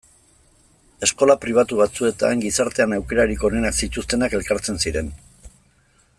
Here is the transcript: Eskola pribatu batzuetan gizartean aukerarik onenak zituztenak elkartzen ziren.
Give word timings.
Eskola 1.07 1.35
pribatu 1.43 1.77
batzuetan 1.81 2.41
gizartean 2.45 2.97
aukerarik 2.97 3.45
onenak 3.51 3.79
zituztenak 3.85 4.37
elkartzen 4.41 4.83
ziren. 4.87 5.13